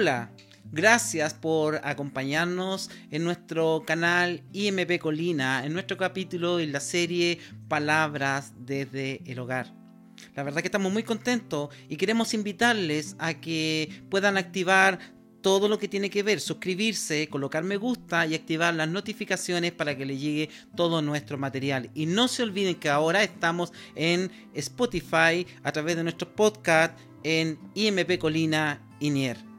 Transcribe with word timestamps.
Hola, 0.00 0.30
gracias 0.72 1.34
por 1.34 1.78
acompañarnos 1.84 2.88
en 3.10 3.22
nuestro 3.22 3.82
canal 3.86 4.42
IMP 4.54 4.98
Colina, 4.98 5.62
en 5.66 5.74
nuestro 5.74 5.98
capítulo 5.98 6.58
en 6.58 6.72
la 6.72 6.80
serie 6.80 7.38
Palabras 7.68 8.54
desde 8.56 9.20
el 9.30 9.38
Hogar. 9.40 9.74
La 10.34 10.42
verdad 10.42 10.62
que 10.62 10.68
estamos 10.68 10.90
muy 10.90 11.02
contentos 11.02 11.68
y 11.86 11.96
queremos 11.96 12.32
invitarles 12.32 13.14
a 13.18 13.34
que 13.34 14.04
puedan 14.08 14.38
activar 14.38 14.98
todo 15.42 15.68
lo 15.68 15.78
que 15.78 15.86
tiene 15.86 16.08
que 16.08 16.22
ver, 16.22 16.40
suscribirse, 16.40 17.28
colocar 17.28 17.62
me 17.62 17.76
gusta 17.76 18.26
y 18.26 18.34
activar 18.34 18.72
las 18.72 18.88
notificaciones 18.88 19.72
para 19.72 19.98
que 19.98 20.06
les 20.06 20.18
llegue 20.18 20.48
todo 20.76 21.02
nuestro 21.02 21.36
material. 21.36 21.90
Y 21.94 22.06
no 22.06 22.26
se 22.26 22.42
olviden 22.42 22.76
que 22.76 22.88
ahora 22.88 23.22
estamos 23.22 23.70
en 23.94 24.30
Spotify 24.54 25.46
a 25.62 25.72
través 25.72 25.96
de 25.96 26.04
nuestro 26.04 26.34
podcast 26.34 26.98
en 27.22 27.58
IMP 27.74 28.16
Colina 28.16 28.80
Inier 29.00 29.49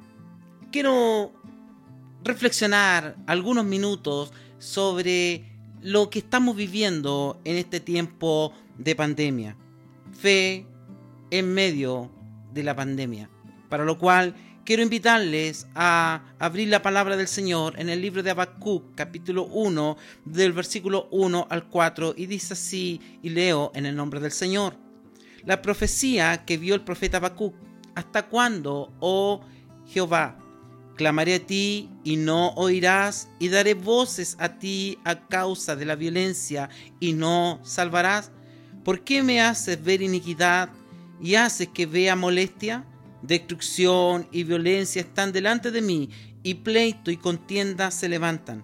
quiero 0.71 1.33
reflexionar 2.23 3.15
algunos 3.27 3.65
minutos 3.65 4.31
sobre 4.57 5.45
lo 5.81 6.09
que 6.09 6.19
estamos 6.19 6.55
viviendo 6.55 7.39
en 7.43 7.57
este 7.57 7.79
tiempo 7.79 8.53
de 8.77 8.95
pandemia. 8.95 9.57
Fe 10.17 10.65
en 11.29 11.53
medio 11.53 12.11
de 12.53 12.63
la 12.63 12.75
pandemia. 12.75 13.29
Para 13.69 13.85
lo 13.85 13.97
cual 13.97 14.35
quiero 14.63 14.83
invitarles 14.83 15.67
a 15.75 16.23
abrir 16.39 16.69
la 16.69 16.81
palabra 16.81 17.17
del 17.17 17.27
Señor 17.27 17.79
en 17.79 17.89
el 17.89 18.01
libro 18.01 18.23
de 18.23 18.31
Habacuc, 18.31 18.95
capítulo 18.95 19.43
1, 19.45 19.97
del 20.25 20.53
versículo 20.53 21.07
1 21.11 21.47
al 21.49 21.67
4, 21.67 22.13
y 22.17 22.27
dice 22.27 22.53
así, 22.53 23.01
y 23.21 23.29
leo 23.29 23.71
en 23.73 23.85
el 23.85 23.95
nombre 23.95 24.19
del 24.19 24.31
Señor. 24.31 24.75
La 25.43 25.61
profecía 25.61 26.45
que 26.45 26.57
vio 26.57 26.75
el 26.75 26.81
profeta 26.81 27.17
Habacuc, 27.17 27.55
¿hasta 27.95 28.27
cuándo, 28.27 28.93
oh 28.99 29.41
Jehová, 29.87 30.40
Clamaré 31.01 31.33
a 31.33 31.39
ti 31.39 31.89
y 32.03 32.15
no 32.15 32.49
oirás, 32.49 33.27
y 33.39 33.49
daré 33.49 33.73
voces 33.73 34.35
a 34.37 34.59
ti 34.59 34.99
a 35.03 35.27
causa 35.27 35.75
de 35.75 35.83
la 35.83 35.95
violencia 35.95 36.69
y 36.99 37.13
no 37.13 37.59
salvarás. 37.63 38.31
¿Por 38.83 39.03
qué 39.03 39.23
me 39.23 39.41
haces 39.41 39.83
ver 39.83 40.03
iniquidad 40.03 40.69
y 41.19 41.33
haces 41.33 41.69
que 41.69 41.87
vea 41.87 42.15
molestia? 42.15 42.85
Destrucción 43.23 44.27
y 44.31 44.43
violencia 44.43 45.01
están 45.01 45.31
delante 45.31 45.71
de 45.71 45.81
mí, 45.81 46.11
y 46.43 46.53
pleito 46.53 47.09
y 47.09 47.17
contienda 47.17 47.89
se 47.89 48.07
levantan, 48.07 48.63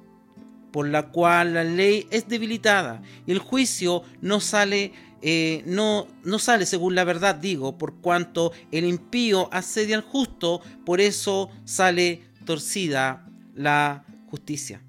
por 0.71 0.87
la 0.87 1.09
cual 1.09 1.55
la 1.55 1.63
ley 1.63 2.05
es 2.11 2.27
debilitada, 2.27 3.01
y 3.25 3.31
el 3.31 3.39
juicio 3.39 4.03
no 4.21 4.41
sale 4.41 4.93
eh, 5.23 5.63
no, 5.65 6.07
no 6.23 6.37
sale 6.37 6.67
según 6.67 6.93
la 6.93 7.03
verdad, 7.03 7.33
digo, 7.33 7.79
por 7.79 7.95
cuanto 7.95 8.51
el 8.71 8.85
impío 8.85 9.51
asedia 9.51 9.95
al 9.95 10.03
justo, 10.03 10.61
por 10.85 11.01
eso 11.01 11.49
sale 11.65 12.26
torcida 12.47 13.23
la 13.53 14.03
justicia. 14.31 14.81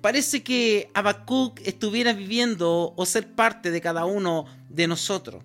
Parece 0.00 0.42
que 0.42 0.90
Habacuc 0.94 1.60
estuviera 1.66 2.14
viviendo 2.14 2.94
o 2.96 3.04
ser 3.04 3.30
parte 3.34 3.70
de 3.70 3.82
cada 3.82 4.06
uno 4.06 4.46
de 4.70 4.86
nosotros. 4.86 5.44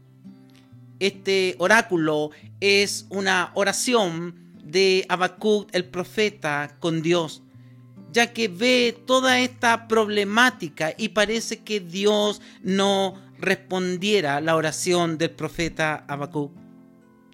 Este 1.00 1.56
oráculo 1.60 2.32
es 2.62 3.06
una 3.10 3.52
oración 3.56 4.36
de 4.64 5.06
Habacuc, 5.10 5.68
el 5.74 5.84
profeta, 5.84 6.78
con 6.80 7.02
Dios 7.02 7.42
ya 8.16 8.32
que 8.32 8.48
ve 8.48 8.98
toda 9.06 9.42
esta 9.42 9.90
problemática 9.90 10.94
y 10.98 11.10
parece 11.10 11.64
que 11.64 11.82
Dios 11.82 12.42
no 12.64 13.22
respondiera 13.38 14.40
la 14.40 14.56
oración 14.56 15.18
del 15.18 15.32
profeta 15.32 16.06
Habacuc. 16.08 16.54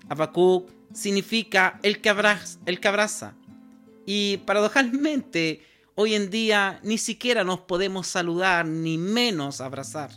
Habacuc 0.10 0.72
significa 0.94 1.80
el 1.84 2.02
que 2.02 2.10
abraza, 2.10 2.60
el 2.66 2.80
que 2.80 2.88
abraza. 2.88 3.34
Y 4.06 4.38
paradojalmente, 4.38 5.66
hoy 5.96 6.16
en 6.16 6.30
día 6.30 6.80
ni 6.84 6.98
siquiera 6.98 7.44
nos 7.44 7.62
podemos 7.62 8.08
saludar, 8.08 8.66
ni 8.66 8.98
menos 8.98 9.62
abrazar. 9.62 10.12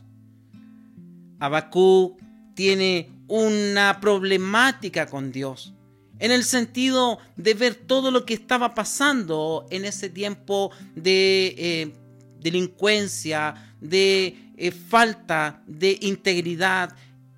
Habacuc 1.41 2.21
tiene 2.55 3.11
una 3.29 4.01
problemática 4.01 5.07
con 5.07 5.33
Dios 5.33 5.75
en 6.19 6.31
el 6.31 6.45
sentido 6.45 7.19
de 7.37 7.55
ver 7.55 7.75
todo 7.75 8.11
lo 8.11 8.25
que 8.25 8.35
estaba 8.35 8.75
pasando 8.75 9.67
en 9.71 9.85
ese 9.85 10.09
tiempo 10.09 10.71
de 10.95 11.55
eh, 11.59 11.93
delincuencia, 12.41 13.75
de 13.81 14.53
eh, 14.57 14.71
falta 14.71 15.63
de 15.67 15.99
integridad 16.03 16.95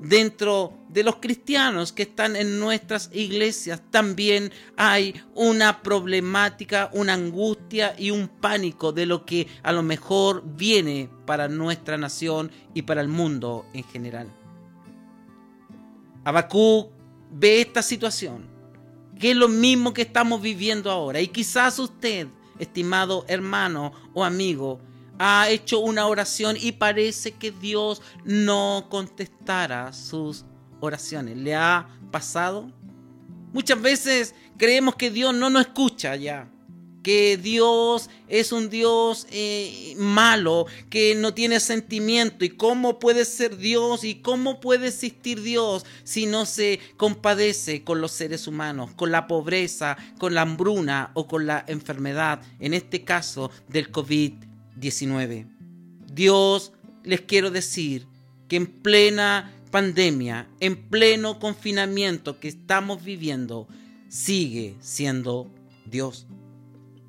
dentro 0.00 0.81
de 0.92 1.02
los 1.02 1.16
cristianos 1.16 1.92
que 1.92 2.02
están 2.02 2.36
en 2.36 2.60
nuestras 2.60 3.10
iglesias 3.12 3.80
también 3.90 4.52
hay 4.76 5.14
una 5.34 5.82
problemática, 5.82 6.90
una 6.92 7.14
angustia 7.14 7.94
y 7.98 8.10
un 8.10 8.28
pánico 8.28 8.92
de 8.92 9.06
lo 9.06 9.24
que 9.24 9.46
a 9.62 9.72
lo 9.72 9.82
mejor 9.82 10.42
viene 10.44 11.08
para 11.24 11.48
nuestra 11.48 11.96
nación 11.96 12.50
y 12.74 12.82
para 12.82 13.00
el 13.00 13.08
mundo 13.08 13.66
en 13.72 13.84
general. 13.84 14.28
Abacú 16.24 16.90
ve 17.30 17.62
esta 17.62 17.82
situación 17.82 18.52
que 19.18 19.30
es 19.30 19.36
lo 19.36 19.48
mismo 19.48 19.94
que 19.94 20.02
estamos 20.02 20.42
viviendo 20.42 20.90
ahora. 20.90 21.20
Y 21.20 21.28
quizás 21.28 21.78
usted, 21.78 22.26
estimado 22.58 23.24
hermano 23.28 23.92
o 24.14 24.24
amigo, 24.24 24.80
ha 25.18 25.48
hecho 25.48 25.78
una 25.78 26.06
oración 26.08 26.56
y 26.60 26.72
parece 26.72 27.32
que 27.32 27.52
Dios 27.52 28.02
no 28.24 28.86
contestara 28.90 29.92
sus 29.92 30.44
oraciones. 30.82 31.36
¿Le 31.38 31.54
ha 31.54 31.88
pasado? 32.10 32.70
Muchas 33.52 33.80
veces 33.80 34.34
creemos 34.58 34.96
que 34.96 35.10
Dios 35.10 35.34
no 35.34 35.48
nos 35.50 35.62
escucha 35.66 36.16
ya 36.16 36.48
que 37.02 37.36
Dios 37.36 38.08
es 38.28 38.52
un 38.52 38.70
Dios 38.70 39.26
eh, 39.30 39.94
malo, 39.98 40.66
que 40.88 41.14
no 41.14 41.34
tiene 41.34 41.60
sentimiento. 41.60 42.44
¿Y 42.44 42.50
cómo 42.50 42.98
puede 42.98 43.24
ser 43.24 43.56
Dios 43.56 44.04
y 44.04 44.16
cómo 44.16 44.60
puede 44.60 44.88
existir 44.88 45.42
Dios 45.42 45.84
si 46.04 46.26
no 46.26 46.46
se 46.46 46.80
compadece 46.96 47.82
con 47.82 48.00
los 48.00 48.12
seres 48.12 48.46
humanos, 48.46 48.90
con 48.94 49.10
la 49.10 49.26
pobreza, 49.26 49.96
con 50.18 50.34
la 50.34 50.42
hambruna 50.42 51.10
o 51.14 51.26
con 51.26 51.46
la 51.46 51.64
enfermedad, 51.66 52.40
en 52.60 52.74
este 52.74 53.04
caso 53.04 53.50
del 53.68 53.90
COVID-19? 53.90 55.48
Dios, 56.12 56.72
les 57.02 57.20
quiero 57.22 57.50
decir 57.50 58.06
que 58.48 58.56
en 58.56 58.66
plena 58.66 59.52
pandemia, 59.72 60.48
en 60.60 60.88
pleno 60.88 61.40
confinamiento 61.40 62.38
que 62.38 62.46
estamos 62.46 63.02
viviendo, 63.02 63.66
sigue 64.08 64.76
siendo 64.80 65.50
Dios 65.84 66.28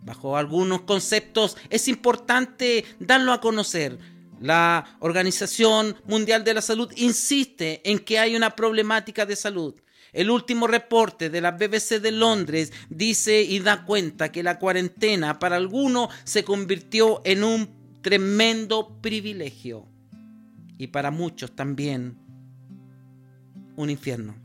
bajo 0.05 0.37
algunos 0.37 0.81
conceptos 0.81 1.57
es 1.69 1.87
importante 1.87 2.85
darlo 2.99 3.33
a 3.33 3.41
conocer. 3.41 3.97
La 4.41 4.97
Organización 4.99 5.95
Mundial 6.05 6.43
de 6.43 6.53
la 6.53 6.61
Salud 6.61 6.91
insiste 6.97 7.81
en 7.89 7.99
que 7.99 8.19
hay 8.19 8.35
una 8.35 8.55
problemática 8.55 9.25
de 9.25 9.35
salud. 9.35 9.75
El 10.11 10.29
último 10.29 10.67
reporte 10.67 11.29
de 11.29 11.41
la 11.41 11.51
BBC 11.51 12.01
de 12.01 12.11
Londres 12.11 12.71
dice 12.89 13.41
y 13.41 13.59
da 13.59 13.85
cuenta 13.85 14.31
que 14.31 14.43
la 14.43 14.59
cuarentena 14.59 15.39
para 15.39 15.55
algunos 15.55 16.09
se 16.23 16.43
convirtió 16.43 17.21
en 17.23 17.43
un 17.43 17.69
tremendo 18.01 18.99
privilegio 19.01 19.87
y 20.77 20.87
para 20.87 21.09
muchos 21.09 21.55
también 21.55 22.17
un 23.75 23.89
infierno. 23.89 24.35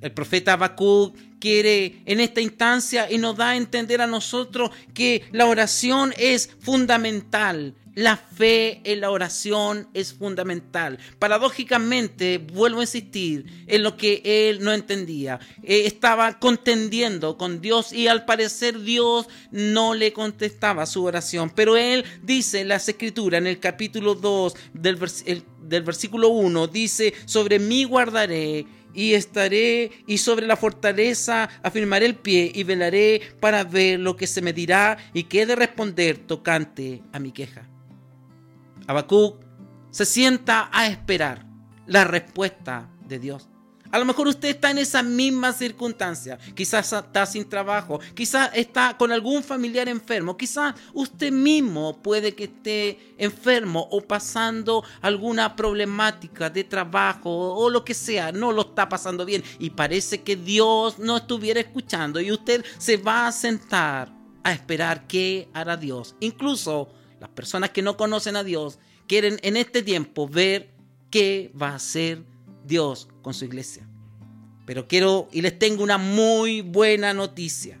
El 0.00 0.12
profeta 0.12 0.52
Habacuc 0.52 1.16
quiere 1.40 2.02
en 2.04 2.20
esta 2.20 2.40
instancia 2.40 3.10
y 3.10 3.18
nos 3.18 3.36
da 3.36 3.50
a 3.50 3.56
entender 3.56 4.00
a 4.00 4.06
nosotros 4.06 4.70
que 4.94 5.24
la 5.32 5.46
oración 5.46 6.12
es 6.18 6.50
fundamental. 6.60 7.74
La 7.94 8.18
fe 8.18 8.82
en 8.84 9.00
la 9.00 9.10
oración 9.10 9.88
es 9.94 10.12
fundamental. 10.12 10.98
Paradójicamente, 11.18 12.36
vuelvo 12.36 12.80
a 12.80 12.82
insistir 12.82 13.64
en 13.66 13.82
lo 13.82 13.96
que 13.96 14.20
él 14.22 14.62
no 14.62 14.74
entendía. 14.74 15.40
Eh, 15.62 15.84
estaba 15.86 16.38
contendiendo 16.38 17.38
con 17.38 17.62
Dios 17.62 17.94
y 17.94 18.06
al 18.06 18.26
parecer 18.26 18.82
Dios 18.82 19.28
no 19.50 19.94
le 19.94 20.12
contestaba 20.12 20.84
su 20.84 21.04
oración. 21.04 21.48
Pero 21.48 21.78
él 21.78 22.04
dice 22.22 22.60
en 22.60 22.68
las 22.68 22.86
escrituras, 22.86 23.38
en 23.38 23.46
el 23.46 23.60
capítulo 23.60 24.14
2 24.14 24.54
del, 24.74 24.98
del 25.68 25.82
versículo 25.82 26.28
1, 26.28 26.66
dice, 26.68 27.14
sobre 27.24 27.58
mí 27.58 27.84
guardaré 27.84 28.66
y 28.94 29.12
estaré 29.12 29.90
y 30.06 30.18
sobre 30.18 30.46
la 30.46 30.56
fortaleza 30.56 31.48
afirmaré 31.62 32.06
el 32.06 32.14
pie 32.14 32.50
y 32.54 32.64
velaré 32.64 33.20
para 33.40 33.62
ver 33.62 34.00
lo 34.00 34.16
que 34.16 34.26
se 34.26 34.40
me 34.40 34.52
dirá 34.52 34.96
y 35.12 35.24
qué 35.24 35.44
de 35.44 35.54
responder 35.54 36.18
tocante 36.18 37.02
a 37.12 37.18
mi 37.18 37.30
queja. 37.30 37.68
Habacuc 38.86 39.44
se 39.90 40.06
sienta 40.06 40.70
a 40.72 40.86
esperar 40.86 41.46
la 41.86 42.04
respuesta 42.04 42.88
de 43.06 43.18
Dios. 43.18 43.48
A 43.90 43.98
lo 43.98 44.04
mejor 44.04 44.28
usted 44.28 44.48
está 44.48 44.70
en 44.70 44.78
esa 44.78 45.02
misma 45.02 45.52
circunstancia. 45.52 46.38
Quizás 46.54 46.92
está 46.92 47.26
sin 47.26 47.48
trabajo, 47.48 48.00
quizás 48.14 48.50
está 48.54 48.96
con 48.96 49.12
algún 49.12 49.42
familiar 49.42 49.88
enfermo, 49.88 50.36
quizás 50.36 50.74
usted 50.92 51.32
mismo 51.32 52.02
puede 52.02 52.34
que 52.34 52.44
esté 52.44 53.14
enfermo 53.18 53.86
o 53.90 54.00
pasando 54.00 54.84
alguna 55.00 55.56
problemática 55.56 56.50
de 56.50 56.64
trabajo 56.64 57.54
o 57.54 57.70
lo 57.70 57.84
que 57.84 57.94
sea, 57.94 58.32
no 58.32 58.52
lo 58.52 58.62
está 58.62 58.88
pasando 58.88 59.24
bien 59.24 59.42
y 59.58 59.70
parece 59.70 60.22
que 60.22 60.36
Dios 60.36 60.98
no 60.98 61.18
estuviera 61.18 61.60
escuchando 61.60 62.20
y 62.20 62.32
usted 62.32 62.64
se 62.78 62.96
va 62.96 63.26
a 63.26 63.32
sentar 63.32 64.12
a 64.42 64.52
esperar 64.52 65.06
qué 65.06 65.48
hará 65.54 65.76
Dios. 65.76 66.14
Incluso 66.20 66.92
las 67.20 67.30
personas 67.30 67.70
que 67.70 67.82
no 67.82 67.96
conocen 67.96 68.36
a 68.36 68.44
Dios 68.44 68.78
quieren 69.06 69.38
en 69.42 69.56
este 69.56 69.82
tiempo 69.82 70.28
ver 70.28 70.74
qué 71.10 71.52
va 71.60 71.70
a 71.70 71.76
hacer 71.76 72.24
Dios 72.64 73.08
con 73.26 73.34
su 73.34 73.44
iglesia. 73.44 73.84
Pero 74.66 74.86
quiero 74.86 75.28
y 75.32 75.42
les 75.42 75.58
tengo 75.58 75.82
una 75.82 75.98
muy 75.98 76.60
buena 76.60 77.12
noticia. 77.12 77.76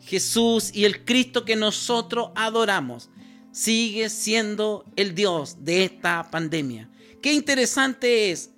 Jesús 0.00 0.70
y 0.72 0.84
el 0.84 1.04
Cristo 1.04 1.44
que 1.44 1.56
nosotros 1.56 2.30
adoramos 2.36 3.10
sigue 3.50 4.08
siendo 4.08 4.84
el 4.94 5.12
Dios 5.16 5.64
de 5.64 5.82
esta 5.82 6.30
pandemia. 6.30 6.88
Qué 7.20 7.32
interesante 7.32 8.30
es. 8.30 8.52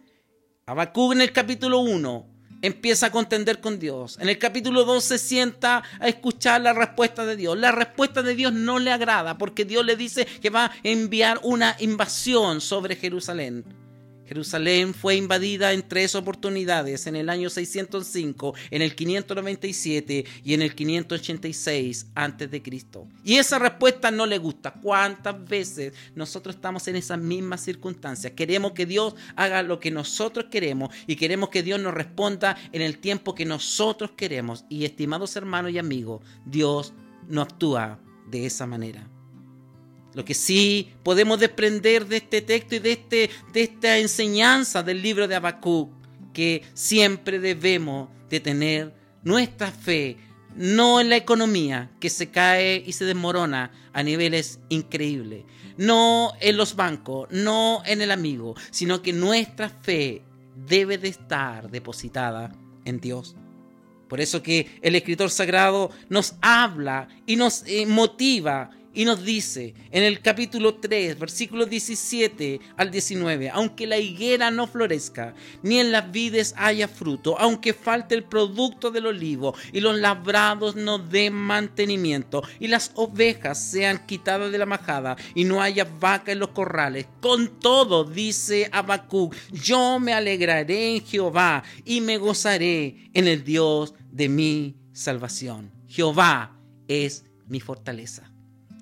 Habacuc 0.66 1.14
en 1.14 1.22
el 1.22 1.32
capítulo 1.32 1.78
1 1.78 2.26
empieza 2.60 3.06
a 3.06 3.10
contender 3.10 3.62
con 3.62 3.78
Dios. 3.78 4.18
En 4.20 4.28
el 4.28 4.36
capítulo 4.36 4.84
2 4.84 5.02
se 5.02 5.16
sienta 5.16 5.82
a 5.98 6.08
escuchar 6.08 6.60
la 6.60 6.74
respuesta 6.74 7.24
de 7.24 7.36
Dios. 7.36 7.56
La 7.56 7.72
respuesta 7.72 8.22
de 8.22 8.34
Dios 8.34 8.52
no 8.52 8.78
le 8.78 8.92
agrada 8.92 9.38
porque 9.38 9.64
Dios 9.64 9.82
le 9.86 9.96
dice 9.96 10.26
que 10.26 10.50
va 10.50 10.66
a 10.66 10.72
enviar 10.82 11.40
una 11.42 11.74
invasión 11.80 12.60
sobre 12.60 12.96
Jerusalén. 12.96 13.85
Jerusalén 14.26 14.94
fue 14.94 15.16
invadida 15.16 15.72
en 15.72 15.86
tres 15.86 16.14
oportunidades, 16.14 17.06
en 17.06 17.16
el 17.16 17.28
año 17.28 17.50
605, 17.50 18.54
en 18.70 18.82
el 18.82 18.94
597 18.94 20.24
y 20.44 20.54
en 20.54 20.62
el 20.62 20.74
586 20.74 22.06
antes 22.14 22.50
de 22.50 22.62
Cristo. 22.62 23.06
Y 23.24 23.36
esa 23.36 23.58
respuesta 23.58 24.10
no 24.10 24.26
le 24.26 24.38
gusta. 24.38 24.72
¿Cuántas 24.72 25.44
veces 25.48 25.92
nosotros 26.14 26.56
estamos 26.56 26.86
en 26.88 26.96
esas 26.96 27.18
mismas 27.18 27.62
circunstancias? 27.62 28.32
Queremos 28.34 28.72
que 28.72 28.86
Dios 28.86 29.14
haga 29.36 29.62
lo 29.62 29.80
que 29.80 29.90
nosotros 29.90 30.46
queremos 30.50 30.90
y 31.06 31.16
queremos 31.16 31.50
que 31.50 31.62
Dios 31.62 31.80
nos 31.80 31.94
responda 31.94 32.56
en 32.72 32.82
el 32.82 32.98
tiempo 32.98 33.34
que 33.34 33.44
nosotros 33.44 34.12
queremos. 34.16 34.64
Y 34.68 34.84
estimados 34.84 35.36
hermanos 35.36 35.72
y 35.72 35.78
amigos, 35.78 36.22
Dios 36.44 36.92
no 37.28 37.42
actúa 37.42 38.00
de 38.28 38.46
esa 38.46 38.66
manera. 38.66 39.15
Lo 40.16 40.24
que 40.24 40.32
sí 40.32 40.94
podemos 41.02 41.38
desprender 41.38 42.06
de 42.06 42.16
este 42.16 42.40
texto 42.40 42.74
y 42.74 42.78
de, 42.78 42.92
este, 42.92 43.30
de 43.52 43.60
esta 43.60 43.98
enseñanza 43.98 44.82
del 44.82 45.02
libro 45.02 45.28
de 45.28 45.34
Habacuc, 45.34 45.90
que 46.32 46.62
siempre 46.72 47.38
debemos 47.38 48.08
de 48.30 48.40
tener 48.40 48.94
nuestra 49.24 49.70
fe, 49.70 50.16
no 50.54 51.02
en 51.02 51.10
la 51.10 51.16
economía 51.16 51.90
que 52.00 52.08
se 52.08 52.30
cae 52.30 52.82
y 52.86 52.94
se 52.94 53.04
desmorona 53.04 53.72
a 53.92 54.02
niveles 54.02 54.58
increíbles, 54.70 55.44
no 55.76 56.32
en 56.40 56.56
los 56.56 56.76
bancos, 56.76 57.28
no 57.30 57.82
en 57.84 58.00
el 58.00 58.10
amigo, 58.10 58.54
sino 58.70 59.02
que 59.02 59.12
nuestra 59.12 59.68
fe 59.68 60.22
debe 60.66 60.96
de 60.96 61.08
estar 61.08 61.70
depositada 61.70 62.56
en 62.86 63.00
Dios. 63.00 63.36
Por 64.08 64.22
eso 64.22 64.42
que 64.42 64.78
el 64.80 64.94
escritor 64.94 65.28
sagrado 65.28 65.90
nos 66.08 66.36
habla 66.40 67.08
y 67.26 67.36
nos 67.36 67.64
eh, 67.66 67.84
motiva 67.84 68.70
y 68.96 69.04
nos 69.04 69.22
dice 69.22 69.74
en 69.90 70.02
el 70.02 70.22
capítulo 70.22 70.76
3, 70.76 71.18
versículos 71.18 71.68
17 71.68 72.60
al 72.78 72.90
19, 72.90 73.50
aunque 73.50 73.86
la 73.86 73.98
higuera 73.98 74.50
no 74.50 74.66
florezca, 74.66 75.34
ni 75.62 75.78
en 75.78 75.92
las 75.92 76.10
vides 76.10 76.54
haya 76.56 76.88
fruto, 76.88 77.38
aunque 77.38 77.74
falte 77.74 78.14
el 78.14 78.24
producto 78.24 78.90
del 78.90 79.06
olivo, 79.06 79.54
y 79.70 79.80
los 79.80 79.98
labrados 79.98 80.76
no 80.76 80.98
den 80.98 81.34
mantenimiento, 81.34 82.42
y 82.58 82.68
las 82.68 82.90
ovejas 82.94 83.62
sean 83.62 84.06
quitadas 84.06 84.50
de 84.50 84.58
la 84.58 84.64
majada, 84.64 85.16
y 85.34 85.44
no 85.44 85.60
haya 85.60 85.84
vaca 85.84 86.32
en 86.32 86.38
los 86.38 86.48
corrales, 86.48 87.06
con 87.20 87.60
todo, 87.60 88.04
dice 88.04 88.70
Habacuc, 88.72 89.34
yo 89.52 90.00
me 90.00 90.14
alegraré 90.14 90.96
en 90.96 91.04
Jehová, 91.04 91.62
y 91.84 92.00
me 92.00 92.16
gozaré 92.16 93.10
en 93.12 93.28
el 93.28 93.44
Dios 93.44 93.92
de 94.10 94.30
mi 94.30 94.76
salvación. 94.94 95.70
Jehová 95.86 96.58
es 96.88 97.26
mi 97.46 97.60
fortaleza. 97.60 98.32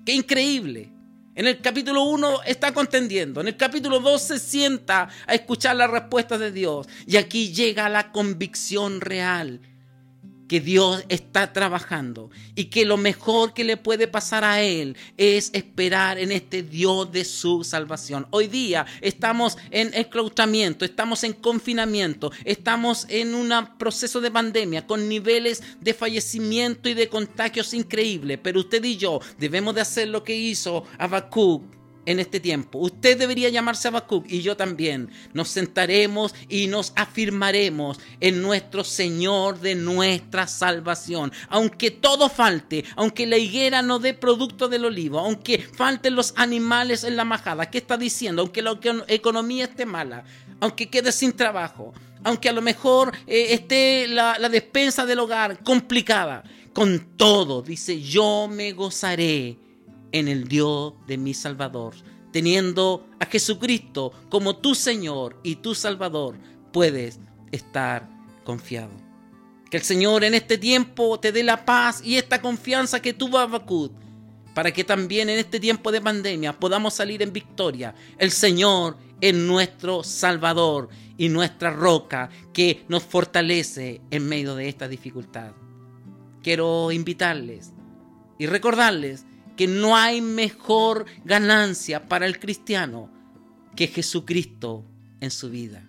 Qué 0.05 0.13
increíble. 0.13 0.91
En 1.33 1.47
el 1.47 1.59
capítulo 1.59 2.03
1 2.03 2.43
está 2.43 2.73
contendiendo. 2.73 3.41
En 3.41 3.47
el 3.47 3.57
capítulo 3.57 3.99
2 3.99 4.21
se 4.21 4.39
sienta 4.39 5.09
a 5.27 5.33
escuchar 5.33 5.75
las 5.75 5.89
respuestas 5.89 6.39
de 6.39 6.51
Dios. 6.51 6.87
Y 7.07 7.17
aquí 7.17 7.51
llega 7.51 7.89
la 7.89 8.11
convicción 8.11 9.01
real 9.01 9.59
que 10.47 10.59
Dios 10.59 11.03
está 11.09 11.53
trabajando 11.53 12.29
y 12.55 12.65
que 12.65 12.85
lo 12.85 12.97
mejor 12.97 13.53
que 13.53 13.63
le 13.63 13.77
puede 13.77 14.07
pasar 14.07 14.43
a 14.43 14.61
él 14.61 14.95
es 15.17 15.49
esperar 15.53 16.19
en 16.19 16.31
este 16.31 16.63
Dios 16.63 17.11
de 17.11 17.25
su 17.25 17.63
salvación. 17.63 18.27
Hoy 18.31 18.47
día 18.47 18.85
estamos 19.01 19.57
en 19.71 19.93
esclautamiento, 19.93 20.85
estamos 20.85 21.23
en 21.23 21.33
confinamiento, 21.33 22.31
estamos 22.43 23.05
en 23.09 23.33
un 23.33 23.53
proceso 23.77 24.21
de 24.21 24.31
pandemia 24.31 24.85
con 24.85 25.07
niveles 25.07 25.63
de 25.79 25.93
fallecimiento 25.93 26.89
y 26.89 26.93
de 26.93 27.09
contagios 27.09 27.73
increíbles, 27.73 28.39
pero 28.41 28.59
usted 28.59 28.83
y 28.83 28.97
yo 28.97 29.19
debemos 29.37 29.75
de 29.75 29.81
hacer 29.81 30.07
lo 30.09 30.23
que 30.23 30.35
hizo 30.35 30.83
Habacuc 30.97 31.75
en 32.05 32.19
este 32.19 32.39
tiempo. 32.39 32.79
Usted 32.79 33.17
debería 33.17 33.49
llamarse 33.49 33.87
Habacuc 33.87 34.25
y 34.29 34.41
yo 34.41 34.55
también. 34.55 35.09
Nos 35.33 35.49
sentaremos 35.49 36.33
y 36.49 36.67
nos 36.67 36.93
afirmaremos 36.95 37.99
en 38.19 38.41
nuestro 38.41 38.83
Señor 38.83 39.59
de 39.59 39.75
nuestra 39.75 40.47
salvación. 40.47 41.31
Aunque 41.49 41.91
todo 41.91 42.29
falte, 42.29 42.85
aunque 42.95 43.25
la 43.25 43.37
higuera 43.37 43.81
no 43.81 43.99
dé 43.99 44.13
producto 44.13 44.67
del 44.67 44.85
olivo, 44.85 45.19
aunque 45.19 45.59
falten 45.59 46.15
los 46.15 46.33
animales 46.37 47.03
en 47.03 47.15
la 47.15 47.25
majada, 47.25 47.69
¿qué 47.69 47.79
está 47.79 47.97
diciendo? 47.97 48.41
Aunque 48.41 48.61
la 48.61 48.77
economía 49.07 49.65
esté 49.65 49.85
mala, 49.85 50.23
aunque 50.59 50.89
quede 50.89 51.11
sin 51.11 51.33
trabajo, 51.33 51.93
aunque 52.23 52.49
a 52.49 52.53
lo 52.53 52.61
mejor 52.61 53.11
eh, 53.27 53.47
esté 53.51 54.07
la, 54.07 54.37
la 54.39 54.49
despensa 54.49 55.05
del 55.05 55.19
hogar 55.19 55.63
complicada, 55.63 56.43
con 56.73 57.15
todo, 57.15 57.61
dice, 57.61 58.01
yo 58.01 58.49
me 58.51 58.73
gozaré 58.73 59.57
en 60.11 60.27
el 60.27 60.47
Dios 60.47 60.93
de 61.07 61.17
mi 61.17 61.33
Salvador. 61.33 61.95
Teniendo 62.31 63.07
a 63.19 63.25
Jesucristo 63.25 64.11
como 64.29 64.57
tu 64.57 64.75
Señor 64.75 65.39
y 65.43 65.57
tu 65.57 65.73
Salvador, 65.73 66.37
puedes 66.73 67.19
estar 67.51 68.09
confiado. 68.43 68.91
Que 69.69 69.77
el 69.77 69.83
Señor 69.83 70.23
en 70.23 70.33
este 70.33 70.57
tiempo 70.57 71.19
te 71.19 71.31
dé 71.31 71.43
la 71.43 71.65
paz 71.65 72.01
y 72.03 72.17
esta 72.17 72.41
confianza 72.41 73.01
que 73.01 73.13
tuvo 73.13 73.37
Habacuc, 73.37 73.91
para 74.53 74.71
que 74.71 74.83
también 74.83 75.29
en 75.29 75.39
este 75.39 75.59
tiempo 75.59 75.91
de 75.91 76.01
pandemia 76.01 76.57
podamos 76.57 76.93
salir 76.93 77.21
en 77.21 77.33
victoria. 77.33 77.93
El 78.17 78.31
Señor 78.31 78.97
es 79.19 79.33
nuestro 79.33 80.03
Salvador 80.03 80.89
y 81.17 81.29
nuestra 81.29 81.71
roca 81.71 82.29
que 82.53 82.85
nos 82.87 83.03
fortalece 83.03 84.01
en 84.11 84.27
medio 84.27 84.55
de 84.55 84.69
esta 84.69 84.87
dificultad. 84.87 85.51
Quiero 86.41 86.91
invitarles 86.91 87.73
y 88.37 88.45
recordarles 88.45 89.25
que 89.55 89.67
no 89.67 89.95
hay 89.95 90.21
mejor 90.21 91.05
ganancia 91.23 92.07
para 92.07 92.25
el 92.25 92.39
cristiano 92.39 93.09
que 93.75 93.87
Jesucristo 93.87 94.85
en 95.21 95.31
su 95.31 95.49
vida. 95.49 95.87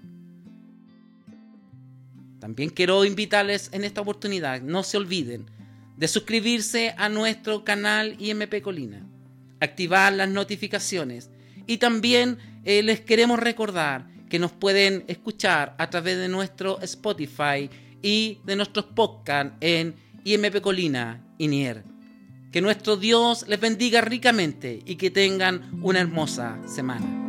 También 2.41 2.71
quiero 2.71 3.05
invitarles 3.05 3.71
en 3.73 3.85
esta 3.85 4.01
oportunidad, 4.01 4.61
no 4.61 4.83
se 4.83 4.97
olviden 4.97 5.47
de 5.97 6.09
suscribirse 6.09 6.95
a 6.97 7.09
nuestro 7.09 7.65
canal 7.65 8.17
IMP 8.21 8.61
Colina, 8.61 9.07
activar 9.61 10.13
las 10.13 10.29
notificaciones 10.29 11.31
y 11.67 11.79
también 11.79 12.39
eh, 12.65 12.83
les 12.83 13.01
queremos 13.01 13.41
recordar 13.41 14.07
que 14.29 14.39
nos 14.39 14.53
pueden 14.53 15.05
escuchar 15.09 15.75
a 15.79 15.89
través 15.89 16.19
de 16.19 16.29
nuestro 16.29 16.81
Spotify 16.83 17.71
y 18.03 18.41
de 18.45 18.57
nuestros 18.57 18.87
podcasts 18.87 19.55
en 19.61 19.95
IMP 20.25 20.61
Colina 20.61 21.25
y 21.39 21.49
Nier. 21.49 21.96
Que 22.51 22.61
nuestro 22.61 22.97
Dios 22.97 23.47
les 23.49 23.61
bendiga 23.61 24.01
ricamente 24.01 24.81
y 24.85 24.97
que 24.97 25.11
tengan 25.11 25.71
una 25.83 26.01
hermosa 26.01 26.59
semana. 26.67 27.26